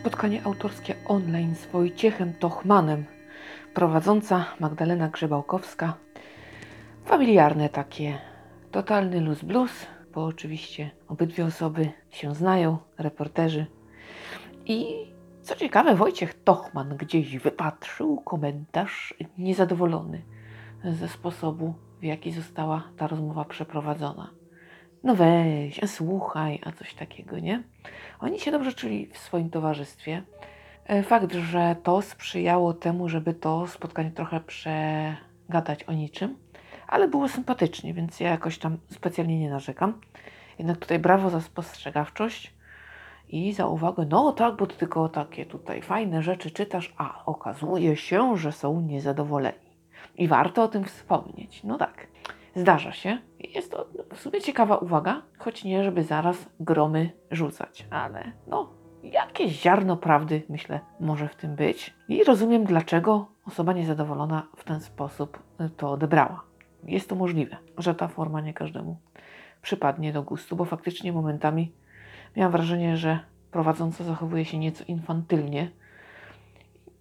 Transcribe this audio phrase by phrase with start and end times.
[0.00, 3.04] spotkanie autorskie online z Wojciechem Tochmanem,
[3.74, 5.94] prowadząca Magdalena Grzebałkowska.
[7.04, 8.18] Familiarne takie,
[8.70, 13.66] totalny luz blues, bo oczywiście obydwie osoby się znają, reporterzy.
[14.66, 14.86] I
[15.42, 20.22] co ciekawe, Wojciech Tochman gdzieś wypatrzył komentarz niezadowolony
[20.84, 24.39] ze sposobu, w jaki została ta rozmowa przeprowadzona.
[25.04, 27.62] No weź, a słuchaj, a coś takiego, nie?
[28.20, 30.22] Oni się dobrze czuli w swoim towarzystwie.
[30.86, 36.36] E, Fakt, że to sprzyjało temu, żeby to spotkanie trochę przegadać o niczym,
[36.88, 40.00] ale było sympatycznie, więc ja jakoś tam specjalnie nie narzekam.
[40.58, 42.54] Jednak tutaj brawo za spostrzegawczość
[43.28, 44.06] i za uwagę.
[44.10, 48.80] No tak, bo ty tylko takie tutaj fajne rzeczy czytasz, a okazuje się, że są
[48.80, 49.70] niezadowoleni.
[50.16, 51.64] I warto o tym wspomnieć.
[51.64, 52.06] No tak,
[52.54, 53.18] zdarza się.
[53.38, 58.70] Jest to w sumie ciekawa uwaga, choć nie, żeby zaraz gromy rzucać, ale no,
[59.02, 61.94] jakieś ziarno prawdy, myślę, może w tym być.
[62.08, 65.42] I rozumiem, dlaczego osoba niezadowolona w ten sposób
[65.76, 66.42] to odebrała.
[66.84, 68.96] Jest to możliwe, że ta forma nie każdemu
[69.62, 71.72] przypadnie do gustu, bo faktycznie momentami
[72.36, 73.18] miałam wrażenie, że
[73.50, 75.70] prowadząca zachowuje się nieco infantylnie.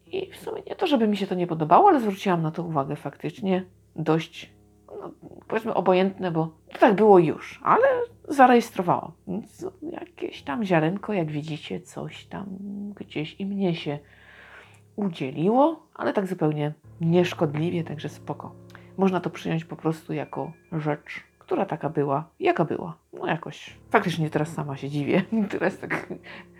[0.05, 2.64] I w sumie nie to, żeby mi się to nie podobało, ale zwróciłam na to
[2.64, 4.53] uwagę faktycznie dość,
[5.01, 5.11] no,
[5.47, 7.87] powiedzmy, obojętne, bo to tak było już, ale
[8.27, 9.11] zarejestrowałam.
[9.81, 12.45] Jakieś tam ziarenko, jak widzicie, coś tam
[12.95, 13.99] gdzieś i mnie się
[14.95, 18.55] udzieliło, ale tak zupełnie nieszkodliwie, także spoko.
[18.97, 22.97] Można to przyjąć po prostu jako rzecz, która taka była, jaka była.
[23.13, 23.77] No jakoś.
[23.89, 25.21] Faktycznie teraz sama się dziwię.
[25.51, 26.13] Teraz tak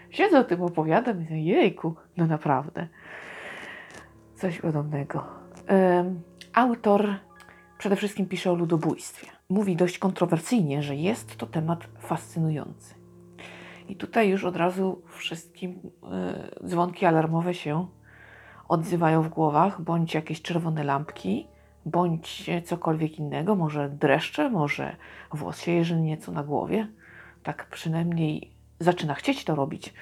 [0.10, 2.88] siedzę o tym opowiadam i mówię, jejku, no naprawdę.
[4.36, 5.24] Coś podobnego.
[6.00, 6.22] Ym,
[6.54, 7.16] autor
[7.80, 9.28] przede wszystkim pisze o ludobójstwie.
[9.50, 12.96] Mówi dość kontrowersyjnie, że jest to temat fascynujący.
[13.88, 15.80] I tutaj już od razu wszystkim
[16.62, 17.88] y, dzwonki alarmowe się
[18.68, 21.48] odzywają w głowach, bądź jakieś czerwone lampki,
[21.86, 24.96] bądź cokolwiek innego, może dreszcze, może
[25.34, 26.88] włos się jeży nieco na głowie.
[27.44, 29.94] Tak przynajmniej zaczyna chcieć to robić.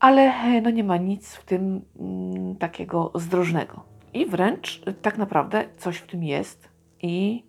[0.00, 3.89] Ale no nie ma nic w tym mm, takiego zdrożnego.
[4.14, 6.68] I wręcz tak naprawdę coś w tym jest
[7.02, 7.44] i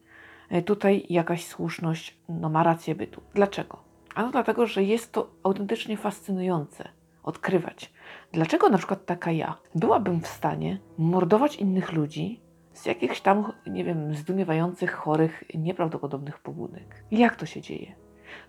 [0.65, 3.21] tutaj jakaś słuszność no, ma rację bytu.
[3.33, 3.83] Dlaczego?
[4.15, 6.89] Ano dlatego, że jest to autentycznie fascynujące
[7.23, 7.93] odkrywać.
[8.31, 12.41] Dlaczego na przykład taka ja byłabym w stanie mordować innych ludzi
[12.73, 17.03] z jakichś tam, nie wiem, zdumiewających, chorych, nieprawdopodobnych pobudek?
[17.11, 17.95] Jak to się dzieje?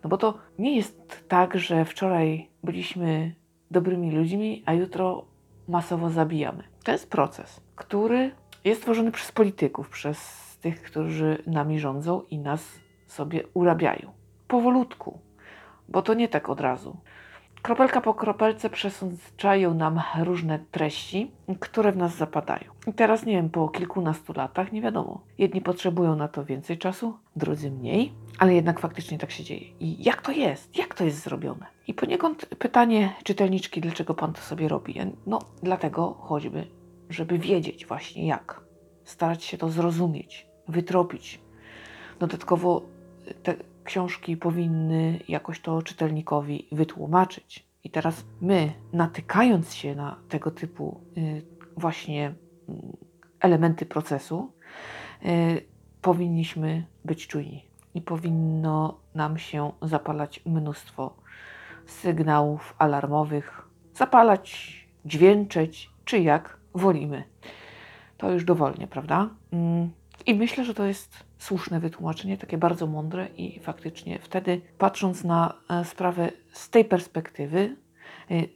[0.05, 3.35] No bo to nie jest tak, że wczoraj byliśmy
[3.71, 5.25] dobrymi ludźmi, a jutro
[5.69, 6.65] masowo zabijamy.
[6.85, 8.31] To jest proces, który
[8.65, 14.13] jest tworzony przez polityków, przez tych, którzy nami rządzą i nas sobie urabiają.
[14.49, 15.19] Powolutku,
[15.89, 16.97] bo to nie tak od razu.
[17.63, 21.31] Kropelka po kropelce przesądzają nam różne treści,
[21.61, 22.65] które w nas zapadają.
[22.87, 25.21] I teraz, nie wiem, po kilkunastu latach, nie wiadomo.
[25.39, 29.67] Jedni potrzebują na to więcej czasu, drudzy mniej, ale jednak faktycznie tak się dzieje.
[29.81, 30.79] I jak to jest?
[30.79, 31.67] Jak to jest zrobione?
[31.87, 34.95] I poniekąd pytanie czytelniczki, dlaczego pan to sobie robi?
[35.27, 36.67] No, dlatego choćby,
[37.13, 38.61] żeby wiedzieć właśnie jak.
[39.05, 41.41] Starać się to zrozumieć, wytropić.
[42.19, 42.83] Dodatkowo
[43.43, 47.67] te książki powinny jakoś to czytelnikowi wytłumaczyć.
[47.85, 51.43] I teraz my, natykając się na tego typu y,
[51.77, 52.73] właśnie y,
[53.41, 54.53] elementy procesu,
[55.25, 55.63] y,
[56.03, 61.17] powinniśmy być czujni i powinno nam się zapalać mnóstwo
[61.87, 64.73] sygnałów alarmowych, zapalać,
[65.05, 67.25] dźwięczeć, czy jak wolimy.
[68.17, 69.29] To już dowolnie, prawda?
[69.53, 69.91] Mm.
[70.27, 75.55] I myślę, że to jest słuszne wytłumaczenie, takie bardzo mądre i faktycznie wtedy, patrząc na
[75.85, 77.77] sprawę z tej perspektywy,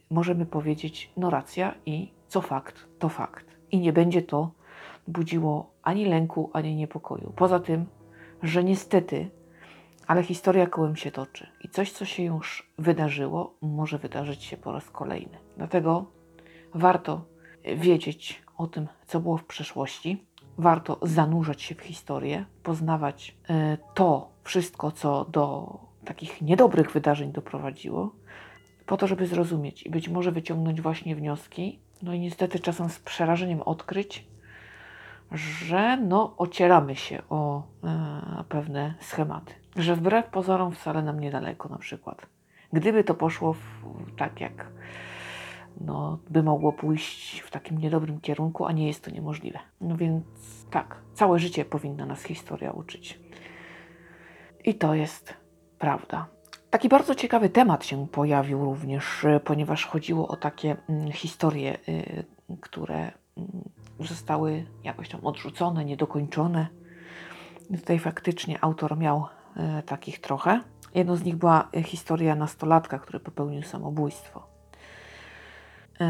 [0.09, 3.45] możemy powiedzieć, no racja i co fakt, to fakt.
[3.71, 4.51] I nie będzie to
[5.07, 7.33] budziło ani lęku, ani niepokoju.
[7.35, 7.85] Poza tym,
[8.43, 9.29] że niestety,
[10.07, 14.71] ale historia kołem się toczy i coś, co się już wydarzyło, może wydarzyć się po
[14.71, 15.37] raz kolejny.
[15.57, 16.05] Dlatego
[16.73, 17.25] warto
[17.75, 20.25] wiedzieć o tym, co było w przeszłości,
[20.57, 23.37] warto zanurzać się w historię, poznawać
[23.93, 28.11] to wszystko, co do takich niedobrych wydarzeń doprowadziło,
[28.85, 31.79] po to, żeby zrozumieć i być może wyciągnąć właśnie wnioski.
[32.01, 34.27] No i niestety czasem z przerażeniem odkryć,
[35.31, 39.53] że no ocieramy się o e, pewne schematy.
[39.75, 42.25] Że wbrew pozorom wcale nam niedaleko na przykład.
[42.73, 43.59] Gdyby to poszło w,
[44.17, 44.67] tak, jak
[45.81, 49.59] no, by mogło pójść w takim niedobrym kierunku, a nie jest to niemożliwe.
[49.81, 50.25] No więc
[50.71, 53.19] tak, całe życie powinna nas historia uczyć.
[54.65, 55.33] I to jest
[55.79, 56.27] prawda.
[56.27, 61.77] Tak Taki bardzo ciekawy temat się pojawił również, y, ponieważ chodziło o takie mm, historie,
[61.89, 62.25] y,
[62.61, 63.69] które mm,
[63.99, 66.67] zostały jakoś tam odrzucone, niedokończone.
[67.75, 69.25] Tutaj faktycznie autor miał
[69.79, 70.61] y, takich trochę.
[70.95, 74.56] Jedną z nich była historia nastolatka, który popełnił samobójstwo.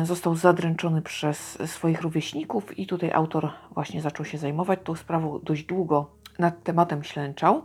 [0.04, 5.64] Został zadręczony przez swoich rówieśników, i tutaj autor właśnie zaczął się zajmować tą sprawą dość
[5.64, 7.64] długo nad tematem ślęczał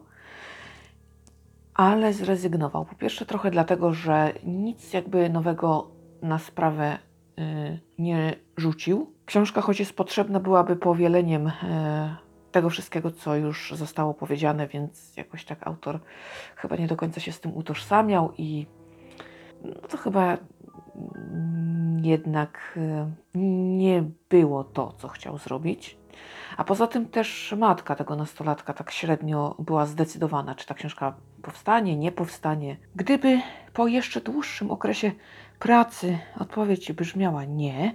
[1.74, 2.84] ale zrezygnował.
[2.84, 5.90] Po pierwsze, trochę dlatego, że nic jakby nowego
[6.22, 6.98] na sprawę
[7.38, 9.12] y, nie rzucił.
[9.26, 11.52] Książka, choć jest potrzebna, byłaby powieleniem y,
[12.52, 16.00] tego wszystkiego, co już zostało powiedziane, więc jakoś tak autor
[16.56, 18.66] chyba nie do końca się z tym utożsamiał i
[19.64, 20.36] no to chyba
[22.04, 23.38] jednak y,
[23.68, 25.98] nie było to, co chciał zrobić.
[26.56, 31.96] A poza tym też matka tego nastolatka tak średnio była zdecydowana, czy ta książka powstanie,
[31.96, 32.76] nie powstanie.
[32.96, 33.40] Gdyby
[33.72, 35.12] po jeszcze dłuższym okresie
[35.58, 37.94] pracy odpowiedź brzmiała nie,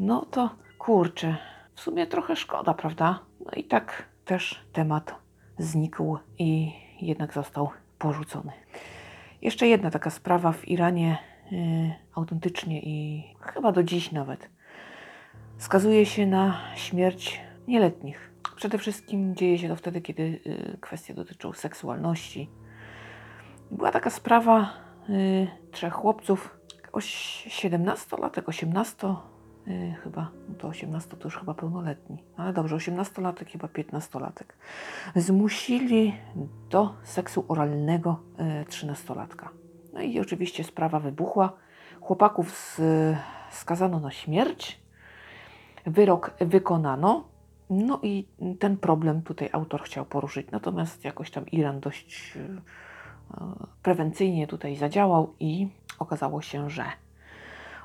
[0.00, 1.36] no to kurczę,
[1.74, 3.18] w sumie trochę szkoda, prawda?
[3.40, 5.14] No i tak też temat
[5.58, 8.52] znikł i jednak został porzucony.
[9.42, 11.18] Jeszcze jedna taka sprawa w Iranie
[12.14, 14.50] autentycznie i chyba do dziś nawet
[15.58, 18.32] skazuje się na śmierć nieletnich.
[18.56, 22.50] Przede wszystkim dzieje się to wtedy, kiedy y, kwestie dotyczą seksualności.
[23.70, 24.70] Była taka sprawa
[25.08, 26.56] y, trzech chłopców,
[26.92, 29.14] 17-latek, 18,
[29.68, 34.52] y, chyba, no to 18 to już chyba pełnoletni, ale dobrze, 18-latek, chyba 15-latek.
[35.16, 36.14] Zmusili
[36.70, 38.20] do seksu oralnego
[38.68, 39.65] 13-latka.
[39.96, 41.52] No i oczywiście sprawa wybuchła.
[42.00, 42.80] Chłopaków
[43.50, 44.80] skazano na śmierć.
[45.86, 47.28] Wyrok wykonano.
[47.70, 48.28] No i
[48.58, 52.60] ten problem tutaj autor chciał poruszyć, natomiast jakoś tam Iran dość e,
[53.82, 56.84] prewencyjnie tutaj zadziałał i okazało się, że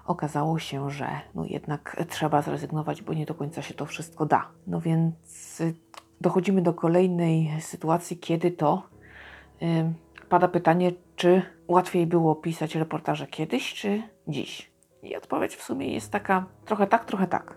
[0.06, 4.48] okazało się, że no jednak trzeba zrezygnować, bo nie do końca się to wszystko da.
[4.68, 5.62] No więc
[6.22, 8.84] dochodzimy do kolejnej sytuacji, kiedy to
[9.62, 9.94] yy,
[10.30, 11.42] pada pytanie, czy
[11.72, 14.72] łatwiej było pisać reportaże kiedyś, czy dziś.
[15.04, 17.56] I odpowiedź w sumie jest taka trochę tak, trochę tak.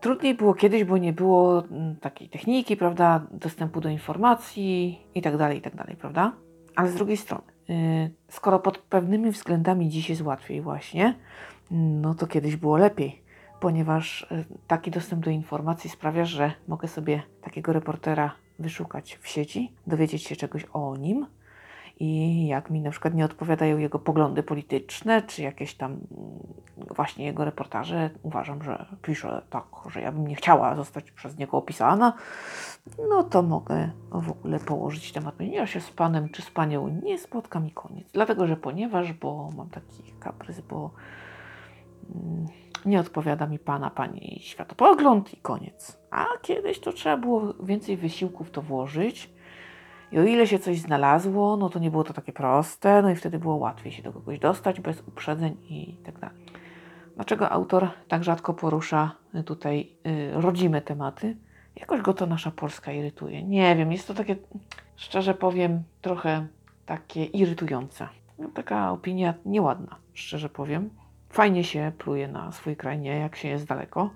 [0.00, 5.36] Trudniej było kiedyś, bo nie było mm, takiej techniki, prawda, dostępu do informacji i tak
[5.36, 6.32] dalej, i tak dalej, prawda?
[6.76, 11.14] Ale z drugiej strony, yy, skoro pod pewnymi względami dziś jest łatwiej właśnie,
[11.70, 13.22] no to kiedyś było lepiej,
[13.60, 19.72] ponieważ yy, taki dostęp do informacji sprawia, że mogę sobie takiego reportera wyszukać w sieci,
[19.86, 21.26] dowiedzieć się czegoś o nim,
[22.00, 26.06] i jak mi na przykład nie odpowiadają jego poglądy polityczne, czy jakieś tam mm,
[26.96, 31.56] właśnie jego reportaże, uważam, że pisze tak, że ja bym nie chciała zostać przez niego
[31.56, 32.12] opisana,
[33.08, 35.34] no to mogę w ogóle położyć temat.
[35.40, 38.12] Ja się z panem czy z panią nie spotkam i koniec.
[38.12, 40.90] Dlatego, że ponieważ, bo mam taki kaprys, bo
[42.14, 42.46] mm,
[42.86, 46.00] nie odpowiada mi pana, pani światopogląd i koniec.
[46.10, 49.33] A kiedyś to trzeba było więcej wysiłków to włożyć
[50.12, 53.16] i o ile się coś znalazło, no to nie było to takie proste, no i
[53.16, 56.36] wtedy było łatwiej się do kogoś dostać bez uprzedzeń i tak dalej.
[57.14, 59.12] Dlaczego autor tak rzadko porusza
[59.44, 61.36] tutaj y, rodzime tematy?
[61.76, 63.42] Jakoś go to nasza Polska irytuje.
[63.42, 64.36] Nie wiem, jest to takie,
[64.96, 66.46] szczerze powiem, trochę
[66.86, 68.08] takie irytujące.
[68.38, 70.90] No, taka opinia nieładna, szczerze powiem.
[71.30, 74.10] Fajnie się pluje na swój kraj, nie jak się jest daleko.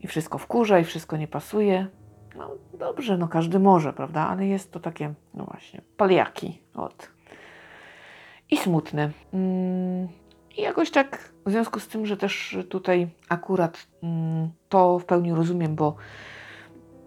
[0.00, 1.86] I wszystko wkurza, i wszystko nie pasuje.
[2.36, 4.28] No dobrze, no każdy może, prawda?
[4.28, 6.62] Ale jest to takie, no właśnie, paliaki.
[6.74, 7.08] Od.
[8.50, 9.10] I smutne.
[9.32, 10.08] Mm,
[10.56, 15.32] I jakoś tak w związku z tym, że też tutaj akurat mm, to w pełni
[15.32, 15.96] rozumiem, bo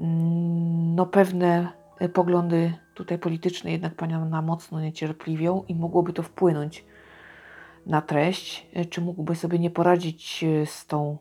[0.01, 1.67] mm, no pewne
[2.13, 6.85] poglądy tutaj polityczne jednak Pana mocno niecierpliwią i mogłoby to wpłynąć
[7.85, 8.67] na treść.
[8.89, 11.17] Czy mógłby sobie nie poradzić z tą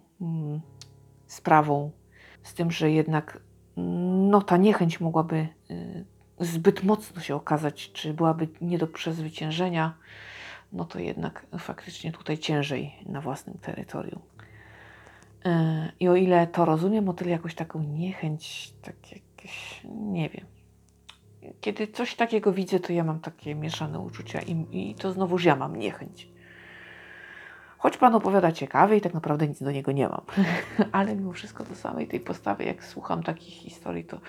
[1.27, 1.91] sprawą,
[2.43, 3.41] z tym, że jednak
[3.76, 6.04] no ta niechęć mogłaby y,
[6.40, 9.95] zbyt mocno się okazać, czy byłaby nie do przezwyciężenia,
[10.73, 14.23] no to jednak faktycznie tutaj ciężej na własnym terytorium.
[15.47, 15.50] Y,
[16.00, 20.47] I o ile to rozumiem, o tyle jakoś taką niechęć, tak jakieś, nie wiem.
[21.61, 25.56] Kiedy coś takiego widzę, to ja mam takie mieszane uczucia i, i to znowuż ja
[25.56, 26.36] mam niechęć.
[27.87, 30.21] Choć Pan opowiada ciekawie i tak naprawdę nic do niego nie mam.
[30.93, 34.21] Ale mimo wszystko do samej tej postawy, jak słucham takich historii, to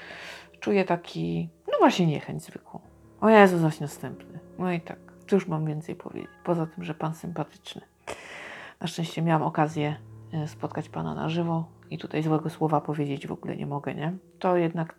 [0.59, 2.79] czuję taki, no właśnie niechęć zwykłą.
[3.21, 4.39] O Jezu, zaś następny.
[4.59, 6.31] No i tak, cóż mam więcej powiedzieć?
[6.43, 7.81] Poza tym, że Pan sympatyczny.
[8.81, 9.95] Na szczęście miałam okazję
[10.33, 14.13] e, spotkać Pana na żywo i tutaj złego słowa powiedzieć w ogóle nie mogę, nie?
[14.39, 14.95] To jednak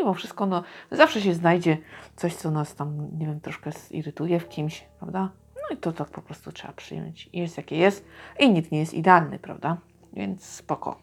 [0.00, 1.78] mimo wszystko, no, zawsze się znajdzie
[2.16, 5.30] coś, co nas tam, nie wiem, troszkę zirytuje w kimś, prawda?
[5.70, 7.30] No i to tak po prostu trzeba przyjąć.
[7.32, 8.04] Jest jakie jest
[8.40, 9.76] i nikt nie jest idealny, prawda?
[10.12, 10.98] Więc spoko.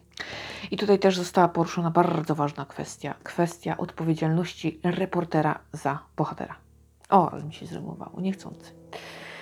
[0.70, 3.14] I tutaj też została poruszona bardzo ważna kwestia.
[3.22, 6.56] Kwestia odpowiedzialności reportera za bohatera.
[7.10, 8.72] O, ale mi się zrymowało, niechcący.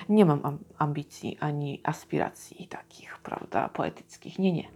[0.08, 4.38] Nie mam ambicji ani aspiracji takich, prawda, poetyckich.
[4.38, 4.68] Nie, nie.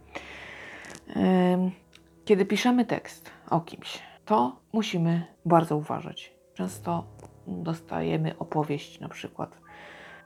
[2.24, 6.32] Kiedy piszemy tekst o kimś, to musimy bardzo uważać.
[6.54, 7.04] Często
[7.46, 9.63] dostajemy opowieść, na przykład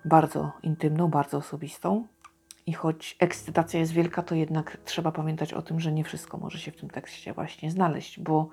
[0.09, 2.07] bardzo intymną, bardzo osobistą,
[2.69, 6.59] i choć ekscytacja jest wielka, to jednak trzeba pamiętać o tym, że nie wszystko może
[6.59, 8.49] się w tym tekście właśnie znaleźć, bo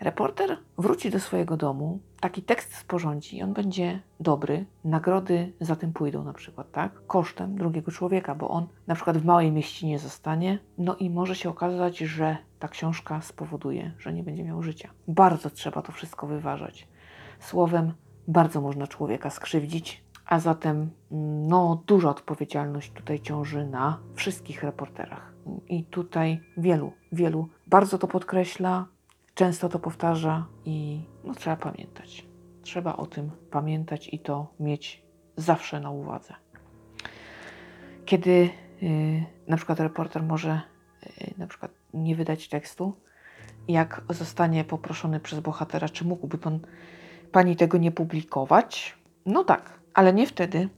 [0.00, 6.24] reporter wróci do swojego domu, taki tekst sporządzi on będzie dobry, nagrody za tym pójdą
[6.24, 7.06] na przykład, tak?
[7.06, 11.50] Kosztem drugiego człowieka, bo on na przykład w małej mieścinie zostanie, no i może się
[11.50, 14.90] okazać, że ta książka spowoduje, że nie będzie miał życia.
[15.08, 16.88] Bardzo trzeba to wszystko wyważać.
[17.40, 17.92] Słowem,
[18.28, 20.90] bardzo można człowieka skrzywdzić, a zatem
[21.48, 25.32] no, duża odpowiedzialność tutaj ciąży na wszystkich reporterach.
[25.68, 28.86] I tutaj wielu, wielu bardzo to podkreśla,
[29.34, 32.26] często to powtarza i no, trzeba pamiętać.
[32.62, 35.02] Trzeba o tym pamiętać i to mieć
[35.36, 36.34] zawsze na uwadze.
[38.04, 38.50] Kiedy
[38.82, 40.60] yy, na przykład reporter może
[41.20, 42.96] yy, na przykład nie wydać tekstu,
[43.68, 46.60] jak zostanie poproszony przez bohatera, czy mógłby pan,
[47.32, 50.68] pani tego nie publikować, no tak, ale nie wtedy,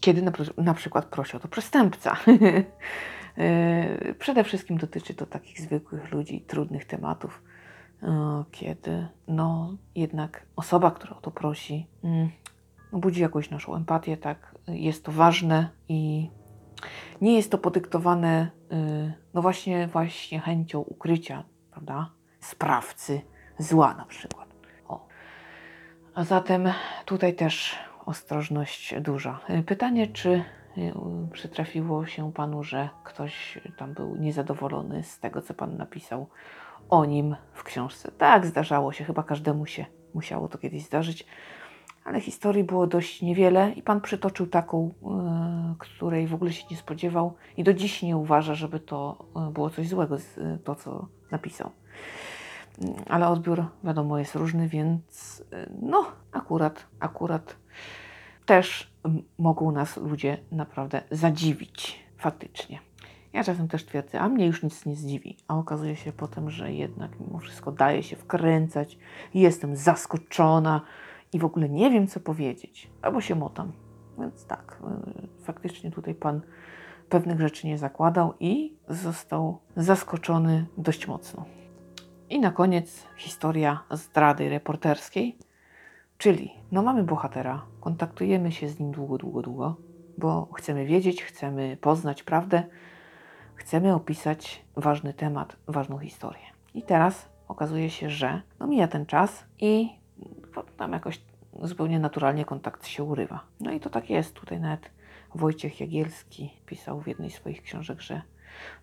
[0.00, 2.16] kiedy na, na przykład prosi o to przestępca.
[3.38, 7.42] E, przede wszystkim dotyczy to takich zwykłych ludzi, trudnych tematów,
[8.50, 12.30] kiedy no jednak osoba, która o to prosi, mm,
[12.92, 16.30] budzi jakąś naszą empatię, tak, jest to ważne i
[17.20, 23.20] nie jest to podyktowane y, no właśnie, właśnie chęcią ukrycia, prawda, sprawcy
[23.58, 24.48] zła na przykład.
[24.88, 25.06] O.
[26.14, 26.68] A zatem
[27.04, 29.40] tutaj też ostrożność duża.
[29.50, 30.30] Y, pytanie, czy
[30.78, 30.92] y,
[31.32, 36.26] przytrafiło się Panu, że ktoś tam był niezadowolony z tego, co Pan napisał
[36.88, 38.12] o nim w książce?
[38.18, 41.26] Tak, zdarzało się, chyba każdemu się musiało to kiedyś zdarzyć,
[42.04, 45.10] ale historii było dość niewiele i Pan przytoczył taką, yy,
[45.78, 49.88] której w ogóle się nie spodziewał i do dziś nie uważa, żeby to było coś
[49.88, 50.16] złego,
[50.64, 51.70] to co napisał
[53.08, 55.44] ale odbiór wiadomo jest różny, więc
[55.82, 57.56] no akurat, akurat
[58.46, 58.94] też
[59.38, 62.78] mogą nas ludzie naprawdę zadziwić faktycznie.
[63.32, 66.72] Ja czasem też twierdzę, a mnie już nic nie zdziwi, a okazuje się potem, że
[66.72, 68.98] jednak mimo wszystko daje się wkręcać,
[69.34, 70.80] jestem zaskoczona
[71.32, 73.72] i w ogóle nie wiem, co powiedzieć, albo się motam.
[74.18, 74.78] Więc tak,
[75.40, 76.40] y, faktycznie tutaj pan
[77.08, 81.44] pewnych rzeczy nie zakładał i został zaskoczony dość mocno.
[82.30, 85.38] I na koniec historia zdrady reporterskiej,
[86.18, 89.76] czyli no mamy bohatera, kontaktujemy się z nim długo, długo, długo,
[90.18, 92.62] bo chcemy wiedzieć, chcemy poznać prawdę,
[93.54, 96.44] chcemy opisać ważny temat, ważną historię.
[96.74, 99.88] I teraz okazuje się, że no mija ten czas i
[100.76, 101.20] tam jakoś
[101.62, 103.44] zupełnie naturalnie kontakt się urywa.
[103.60, 104.34] No i to tak jest.
[104.34, 104.90] Tutaj nawet
[105.34, 108.22] Wojciech Jagielski pisał w jednej z swoich książek, że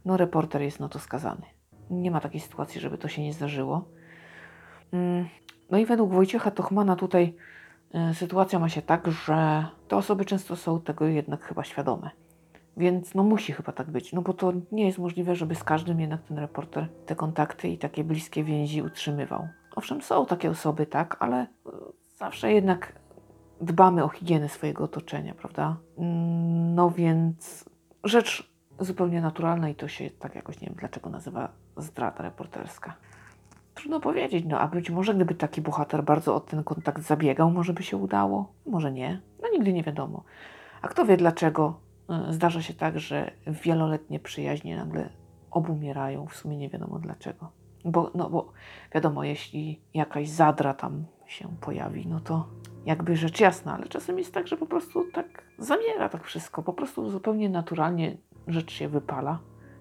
[0.05, 1.45] no reporter jest na to skazany.
[1.89, 3.85] Nie ma takiej sytuacji, żeby to się nie zdarzyło.
[5.71, 7.35] No i według Wojciecha Tochmana tutaj
[8.11, 12.09] y, sytuacja ma się tak, że te osoby często są tego jednak chyba świadome.
[12.77, 15.99] Więc no musi chyba tak być, no bo to nie jest możliwe, żeby z każdym
[15.99, 19.47] jednak ten reporter te kontakty i takie bliskie więzi utrzymywał.
[19.75, 21.69] Owszem, są takie osoby, tak, ale y,
[22.17, 22.93] zawsze jednak
[23.61, 25.77] dbamy o higienę swojego otoczenia, prawda?
[25.97, 27.65] Mm, no więc
[28.03, 32.95] rzecz zupełnie naturalna i to się tak jakoś nie wiem dlaczego nazywa zdrada reporterska.
[33.81, 37.73] Trudno powiedzieć, no a być może gdyby taki bohater bardzo o ten kontakt zabiegał, może
[37.73, 39.21] by się udało, może nie.
[39.41, 40.23] No nigdy nie wiadomo.
[40.81, 41.79] A kto wie dlaczego
[42.29, 45.09] y, zdarza się tak, że wieloletnie przyjaźnie nagle
[45.51, 47.51] obumierają, w sumie nie wiadomo dlaczego.
[47.85, 48.51] Bo, no bo
[48.93, 52.47] wiadomo, jeśli jakaś zadra tam się pojawi, no to
[52.85, 56.73] jakby rzecz jasna, ale czasem jest tak, że po prostu tak zamiera tak wszystko, po
[56.73, 59.39] prostu zupełnie naturalnie rzecz się wypala,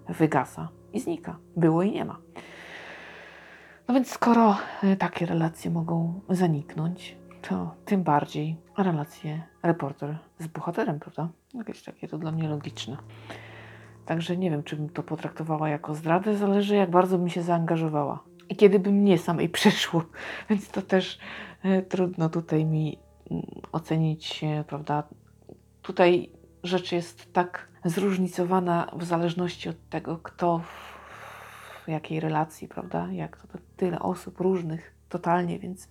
[0.09, 1.39] wygasa i znika.
[1.57, 2.19] Było i nie ma.
[3.91, 11.01] No więc skoro y, takie relacje mogą zaniknąć, to tym bardziej relacje reporter z bohaterem,
[11.01, 11.29] prawda?
[11.55, 12.97] Jakieś takie to dla mnie logiczne.
[14.07, 18.25] Także nie wiem, czy bym to potraktowała jako zdradę, zależy jak bardzo bym się zaangażowała.
[18.49, 20.05] I kiedy by mnie samej przeszło,
[20.51, 21.19] więc to też
[21.65, 22.99] y, trudno tutaj mi
[23.31, 23.35] y,
[23.73, 25.03] ocenić, prawda?
[25.83, 26.31] Tutaj
[26.63, 30.90] rzecz jest tak zróżnicowana w zależności od tego, kto w
[31.91, 33.09] jakiej relacji, prawda?
[33.13, 35.89] Jak to, to tyle osób różnych totalnie, więc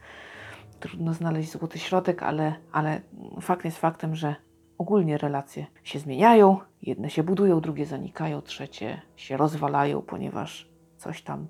[0.80, 3.02] trudno znaleźć złoty środek, ale, ale
[3.42, 4.36] fakt jest faktem, że
[4.78, 6.58] ogólnie relacje się zmieniają.
[6.82, 11.48] Jedne się budują, drugie zanikają, trzecie się rozwalają, ponieważ coś tam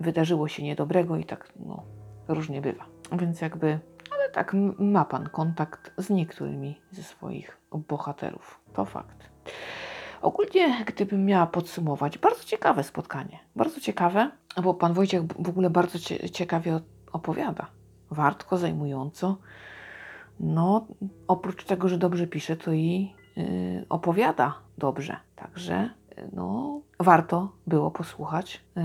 [0.00, 1.82] wydarzyło się niedobrego i tak no,
[2.28, 2.84] różnie bywa.
[3.12, 3.78] Więc jakby,
[4.10, 8.60] ale tak, ma Pan kontakt z niektórymi ze swoich bohaterów.
[8.72, 9.30] To fakt.
[10.24, 13.38] Ogólnie, gdybym miała podsumować, bardzo ciekawe spotkanie.
[13.56, 14.30] Bardzo ciekawe,
[14.62, 16.80] bo Pan Wojciech w ogóle bardzo cie- ciekawie
[17.12, 17.66] opowiada.
[18.10, 19.36] Wartko, zajmująco.
[20.40, 20.86] No,
[21.28, 25.16] oprócz tego, że dobrze pisze, to i y, opowiada dobrze.
[25.36, 25.90] Także
[26.32, 28.64] no, warto było posłuchać.
[28.76, 28.80] y,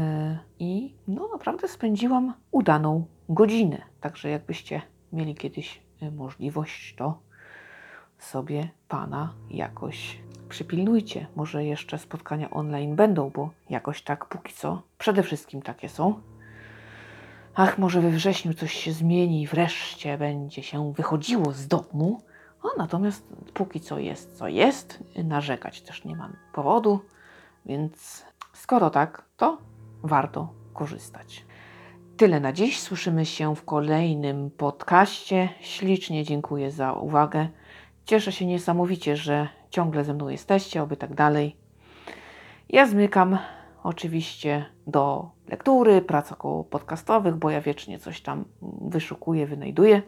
[0.60, 3.82] I no, naprawdę spędziłam udaną godzinę.
[4.02, 4.82] Także jakbyście
[5.14, 7.20] mieli kiedyś y, możliwość, to
[8.20, 11.28] sobie pana jakoś przypilnujcie.
[11.36, 16.22] Może jeszcze spotkania online będą, bo jakoś tak póki co przede wszystkim takie są.
[17.56, 22.22] Ach, może we wrześniu coś się zmieni i wreszcie będzie się wychodziło z domu.
[22.64, 23.24] A natomiast
[23.54, 27.00] póki co jest, co jest, narzekać też nie mam powodu,
[27.66, 29.58] więc skoro tak, to
[30.04, 31.46] warto korzystać.
[32.18, 32.80] Tyle na dziś.
[32.80, 35.50] Słyszymy się w kolejnym podcaście.
[35.62, 37.48] Ślicznie dziękuję za uwagę.
[38.10, 41.56] Cieszę się niesamowicie, że ciągle ze mną jesteście, oby tak dalej.
[42.70, 43.38] Ja zmykam
[43.84, 48.46] oczywiście do lektury, prac około podcastowych, bo ja wiecznie coś tam
[48.82, 50.02] wyszukuję, wynajduję.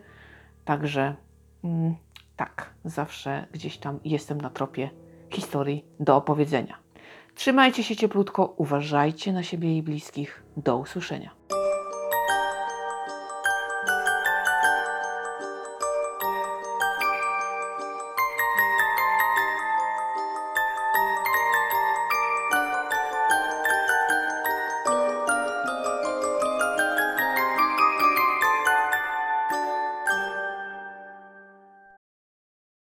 [0.65, 1.15] Także
[1.63, 1.95] mm,
[2.35, 4.89] tak, zawsze gdzieś tam jestem na tropie
[5.29, 6.77] historii do opowiedzenia.
[7.35, 10.43] Trzymajcie się cieplutko, uważajcie na siebie i bliskich.
[10.57, 11.40] Do usłyszenia.